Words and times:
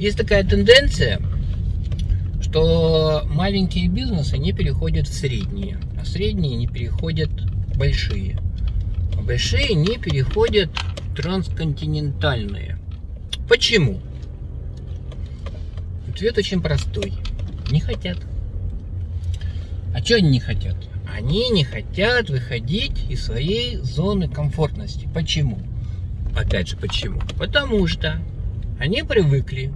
Есть 0.00 0.16
такая 0.16 0.42
тенденция, 0.42 1.20
что 2.40 3.22
маленькие 3.26 3.86
бизнесы 3.86 4.38
не 4.38 4.54
переходят 4.54 5.06
в 5.06 5.12
средние, 5.12 5.76
а 6.00 6.06
средние 6.06 6.56
не 6.56 6.66
переходят 6.66 7.28
в 7.28 7.76
большие. 7.76 8.38
А 9.18 9.20
большие 9.20 9.74
не 9.74 9.98
переходят 9.98 10.70
в 10.70 11.16
трансконтинентальные. 11.16 12.78
Почему? 13.46 14.00
Ответ 16.08 16.38
очень 16.38 16.62
простой. 16.62 17.12
Не 17.70 17.80
хотят. 17.80 18.16
А 19.94 20.02
что 20.02 20.14
они 20.14 20.30
не 20.30 20.40
хотят? 20.40 20.76
Они 21.14 21.50
не 21.50 21.64
хотят 21.64 22.30
выходить 22.30 23.04
из 23.10 23.22
своей 23.22 23.76
зоны 23.76 24.28
комфортности. 24.30 25.06
Почему? 25.12 25.58
Опять 26.34 26.68
же, 26.68 26.78
почему? 26.78 27.20
Потому 27.36 27.86
что 27.86 28.18
они 28.78 29.02
привыкли 29.02 29.70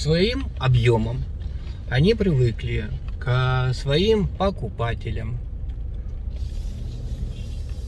своим 0.00 0.48
объемам, 0.58 1.24
они 1.88 2.14
привыкли 2.14 2.90
к 3.18 3.72
своим 3.74 4.28
покупателям, 4.28 5.38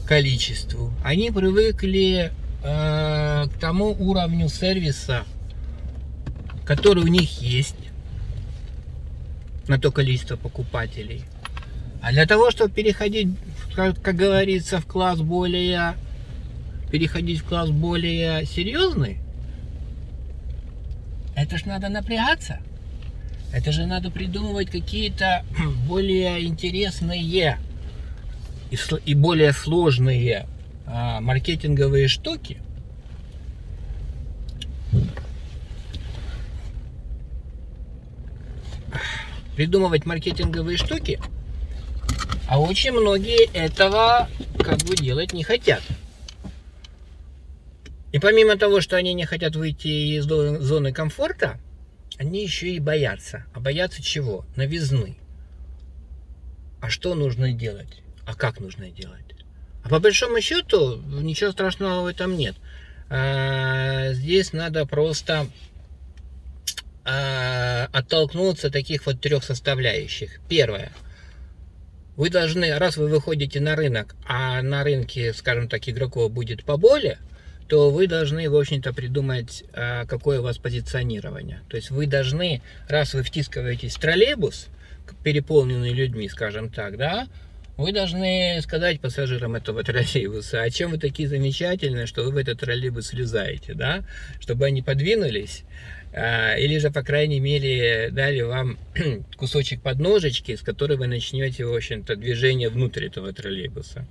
количеству, 0.07 0.91
они 1.03 1.31
привыкли 1.31 2.31
э, 2.63 3.45
к 3.47 3.59
тому 3.59 3.95
уровню 3.99 4.49
сервиса, 4.49 5.23
который 6.65 7.03
у 7.03 7.07
них 7.07 7.41
есть 7.41 7.75
на 9.67 9.77
то 9.77 9.91
количество 9.91 10.35
покупателей. 10.35 11.23
А 12.01 12.11
для 12.11 12.25
того, 12.25 12.49
чтобы 12.49 12.71
переходить, 12.71 13.29
как, 13.75 14.01
как 14.01 14.15
говорится, 14.15 14.79
в 14.79 14.85
класс 14.85 15.19
более, 15.19 15.93
переходить 16.91 17.41
в 17.41 17.45
класс 17.45 17.69
более 17.69 18.45
серьезный, 18.45 19.19
это 21.35 21.57
ж 21.57 21.65
надо 21.65 21.89
напрягаться. 21.89 22.59
Это 23.51 23.71
же 23.71 23.85
надо 23.85 24.11
придумывать 24.11 24.69
какие-то 24.69 25.43
более 25.87 26.45
интересные 26.45 27.57
и, 28.69 28.77
и 29.05 29.13
более 29.15 29.53
сложные 29.53 30.45
а, 30.85 31.19
маркетинговые 31.21 32.07
штуки. 32.07 32.61
Придумывать 39.55 40.05
маркетинговые 40.05 40.77
штуки, 40.77 41.19
а 42.47 42.59
очень 42.61 42.91
многие 42.91 43.51
этого 43.51 44.29
как 44.63 44.79
бы 44.79 44.95
делать 44.95 45.33
не 45.33 45.43
хотят. 45.43 45.81
И 48.11 48.19
помимо 48.19 48.57
того, 48.57 48.81
что 48.81 48.95
они 48.97 49.13
не 49.13 49.25
хотят 49.25 49.55
выйти 49.55 50.17
из 50.17 50.25
зоны 50.25 50.91
комфорта, 50.91 51.59
они 52.17 52.43
еще 52.43 52.69
и 52.69 52.79
боятся. 52.79 53.45
А 53.53 53.59
боятся 53.59 54.01
чего? 54.01 54.45
Новизны. 54.55 55.17
А 56.81 56.89
что 56.89 57.13
нужно 57.13 57.53
делать? 57.53 58.01
А 58.25 58.35
как 58.35 58.59
нужно 58.59 58.89
делать? 58.89 59.25
А 59.83 59.89
по 59.89 59.99
большому 59.99 60.41
счету 60.41 60.97
ничего 60.97 61.51
страшного 61.51 62.03
в 62.03 62.05
этом 62.07 62.35
нет. 62.35 62.55
А, 63.09 64.11
здесь 64.13 64.53
надо 64.53 64.85
просто 64.85 65.47
а, 67.05 67.87
оттолкнуться 67.91 68.67
от 68.67 68.73
таких 68.73 69.05
вот 69.05 69.21
трех 69.21 69.43
составляющих. 69.43 70.39
Первое. 70.49 70.91
Вы 72.17 72.29
должны, 72.29 72.77
раз 72.77 72.97
вы 72.97 73.07
выходите 73.07 73.61
на 73.61 73.75
рынок, 73.75 74.15
а 74.27 74.61
на 74.61 74.83
рынке, 74.83 75.33
скажем 75.33 75.69
так, 75.69 75.87
игроков 75.87 76.31
будет 76.31 76.65
поболее, 76.65 77.17
то 77.69 77.91
вы 77.91 78.07
должны, 78.07 78.49
в 78.49 78.57
общем-то, 78.57 78.93
придумать, 78.93 79.63
а, 79.73 80.05
какое 80.05 80.39
у 80.39 80.43
вас 80.43 80.57
позиционирование. 80.57 81.61
То 81.69 81.77
есть 81.77 81.91
вы 81.91 82.07
должны, 82.07 82.61
раз 82.87 83.13
вы 83.13 83.21
втискиваетесь 83.21 83.95
в 83.95 83.99
троллейбус, 83.99 84.67
переполненный 85.23 85.93
людьми, 85.93 86.27
скажем 86.29 86.69
так, 86.69 86.97
да, 86.97 87.27
вы 87.77 87.93
должны 87.93 88.59
сказать 88.63 88.99
пассажирам 88.99 89.55
этого 89.55 89.83
троллейбуса, 89.85 90.63
а 90.63 90.69
чем 90.71 90.91
вы 90.91 90.97
такие 90.97 91.29
замечательные, 91.29 92.07
что 92.07 92.23
вы 92.23 92.31
в 92.31 92.37
этот 92.37 92.59
троллейбус 92.59 93.07
слезаете, 93.07 93.75
да, 93.75 94.03
чтобы 94.39 94.65
они 94.65 94.81
подвинулись, 94.81 95.63
а, 96.11 96.55
или 96.55 96.79
же, 96.79 96.89
по 96.89 97.03
крайней 97.03 97.39
мере, 97.39 98.09
дали 98.11 98.41
вам 98.41 98.79
кусочек 99.37 99.83
подножечки, 99.83 100.55
с 100.55 100.61
которой 100.61 100.97
вы 100.97 101.05
начнете, 101.05 101.65
в 101.65 101.75
общем-то, 101.75 102.15
движение 102.15 102.69
внутрь 102.69 103.05
этого 103.05 103.31
троллейбуса. 103.31 104.07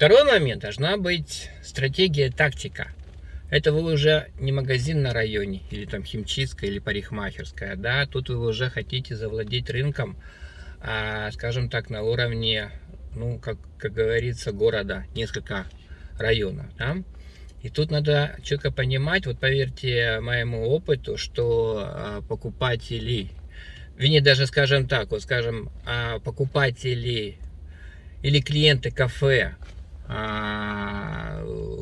Второй 0.00 0.24
момент, 0.24 0.62
должна 0.62 0.96
быть 0.96 1.50
стратегия, 1.62 2.30
тактика. 2.30 2.88
Это 3.50 3.70
вы 3.70 3.82
уже 3.92 4.28
не 4.40 4.50
магазин 4.50 5.02
на 5.02 5.12
районе, 5.12 5.60
или 5.70 5.84
там 5.84 6.04
химчистка, 6.04 6.64
или 6.64 6.78
парикмахерская, 6.78 7.76
да, 7.76 8.06
тут 8.06 8.30
вы 8.30 8.48
уже 8.48 8.70
хотите 8.70 9.14
завладеть 9.14 9.68
рынком, 9.68 10.16
а, 10.80 11.30
скажем 11.32 11.68
так, 11.68 11.90
на 11.90 12.02
уровне, 12.02 12.70
ну, 13.14 13.38
как, 13.38 13.58
как 13.76 13.92
говорится, 13.92 14.52
города, 14.52 15.04
несколько 15.14 15.66
районов, 16.18 16.74
да. 16.78 16.96
И 17.60 17.68
тут 17.68 17.90
надо 17.90 18.38
четко 18.42 18.72
понимать, 18.72 19.26
вот 19.26 19.38
поверьте 19.38 20.20
моему 20.20 20.66
опыту, 20.66 21.18
что 21.18 21.84
а, 21.84 22.22
покупатели, 22.22 23.28
вернее 23.98 24.22
даже 24.22 24.46
скажем 24.46 24.88
так, 24.88 25.10
вот 25.10 25.20
скажем, 25.20 25.70
а, 25.84 26.20
покупатели 26.20 27.36
или 28.22 28.40
клиенты 28.40 28.90
кафе, 28.90 29.56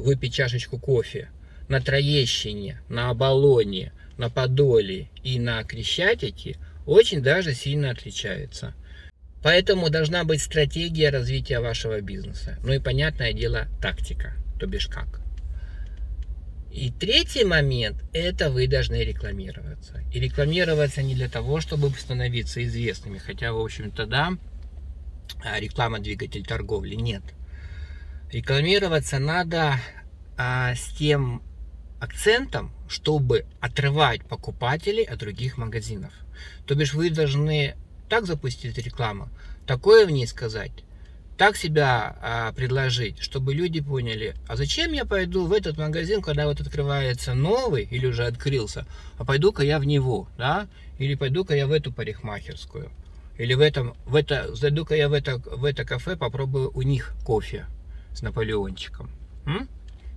выпить 0.08 0.34
чашечку 0.34 0.78
кофе 0.78 1.30
на 1.68 1.80
Троещине, 1.80 2.80
на 2.88 3.10
Оболоне, 3.10 3.92
на 4.16 4.30
Подоле 4.30 5.08
и 5.22 5.38
на 5.38 5.62
Крещатике 5.64 6.56
очень 6.86 7.22
даже 7.22 7.54
сильно 7.54 7.90
отличаются. 7.90 8.74
Поэтому 9.42 9.88
должна 9.88 10.24
быть 10.24 10.42
стратегия 10.42 11.10
развития 11.10 11.60
вашего 11.60 12.00
бизнеса. 12.00 12.58
Ну 12.64 12.72
и 12.72 12.78
понятное 12.78 13.32
дело 13.32 13.68
тактика, 13.80 14.34
то 14.58 14.66
бишь 14.66 14.88
как. 14.88 15.20
И 16.72 16.90
третий 16.90 17.44
момент, 17.44 18.02
это 18.12 18.50
вы 18.50 18.66
должны 18.66 19.04
рекламироваться. 19.04 20.02
И 20.12 20.20
рекламироваться 20.20 21.02
не 21.02 21.14
для 21.14 21.28
того, 21.28 21.60
чтобы 21.60 21.90
становиться 21.90 22.62
известными, 22.64 23.18
хотя, 23.18 23.52
в 23.52 23.60
общем-то, 23.60 24.06
да, 24.06 24.32
реклама 25.58 25.98
двигатель 26.00 26.44
торговли, 26.44 26.94
нет– 26.94 27.22
Рекламироваться 28.30 29.18
надо 29.18 29.76
а, 30.36 30.74
с 30.74 30.88
тем 30.90 31.42
акцентом, 31.98 32.70
чтобы 32.86 33.46
отрывать 33.58 34.22
покупателей 34.22 35.02
от 35.02 35.18
других 35.20 35.56
магазинов. 35.56 36.12
То 36.66 36.74
бишь 36.74 36.92
вы 36.92 37.08
должны 37.08 37.74
так 38.10 38.26
запустить 38.26 38.76
рекламу, 38.76 39.30
такое 39.66 40.04
в 40.06 40.10
ней 40.10 40.26
сказать, 40.26 40.72
так 41.38 41.56
себя 41.56 42.16
а, 42.20 42.52
предложить, 42.52 43.18
чтобы 43.20 43.54
люди 43.54 43.80
поняли, 43.80 44.34
а 44.46 44.56
зачем 44.56 44.92
я 44.92 45.06
пойду 45.06 45.46
в 45.46 45.52
этот 45.54 45.78
магазин, 45.78 46.20
когда 46.20 46.46
вот 46.48 46.60
открывается 46.60 47.32
новый 47.32 47.84
или 47.90 48.04
уже 48.04 48.26
открылся, 48.26 48.86
а 49.16 49.24
пойду-ка 49.24 49.62
я 49.62 49.78
в 49.78 49.86
него, 49.86 50.28
да, 50.36 50.68
или 50.98 51.14
пойду-ка 51.14 51.54
я 51.54 51.66
в 51.66 51.72
эту 51.72 51.92
парикмахерскую, 51.92 52.90
или 53.38 53.54
в 53.54 53.60
этом, 53.60 53.94
в 54.04 54.14
это, 54.14 54.54
зайду-ка 54.54 54.94
я 54.96 55.08
в 55.08 55.14
это, 55.14 55.38
в 55.38 55.64
это 55.64 55.86
кафе, 55.86 56.14
попробую 56.14 56.70
у 56.74 56.82
них 56.82 57.14
кофе 57.24 57.66
с 58.18 58.22
Наполеончиком. 58.22 59.10
М? 59.46 59.68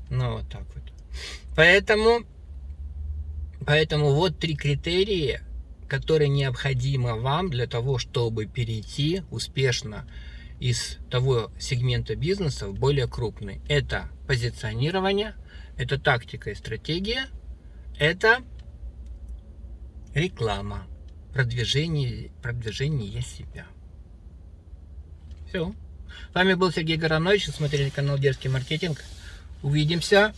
Ну, 0.09 0.37
вот 0.37 0.49
так 0.49 0.63
вот. 0.73 0.83
Поэтому, 1.55 2.25
поэтому 3.65 4.13
вот 4.13 4.39
три 4.39 4.55
критерия, 4.55 5.43
которые 5.87 6.29
необходимы 6.29 7.19
вам 7.19 7.51
для 7.51 7.67
того, 7.67 7.99
чтобы 7.99 8.47
перейти 8.47 9.21
успешно 9.29 10.07
из 10.59 10.97
того 11.11 11.51
сегмента 11.59 12.15
бизнеса 12.15 12.67
в 12.67 12.73
более 12.73 13.07
крупный. 13.07 13.61
Это 13.69 14.09
позиционирование, 14.27 15.35
это 15.77 15.99
тактика 15.99 16.49
и 16.49 16.55
стратегия, 16.55 17.27
это 17.99 18.39
реклама, 20.15 20.87
продвижение, 21.33 22.31
продвижение 22.41 23.21
себя. 23.21 23.67
Все. 25.47 25.73
С 26.31 26.35
вами 26.35 26.53
был 26.53 26.71
Сергей 26.71 26.97
Горонович, 26.97 27.47
смотрели 27.47 27.89
канал 27.89 28.17
Дерзкий 28.17 28.49
маркетинг. 28.49 29.03
Увидимся 29.63 30.33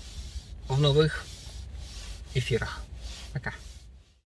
в 0.67 0.79
новых 0.79 1.25
эфирах. 2.33 2.81
Пока. 3.33 3.53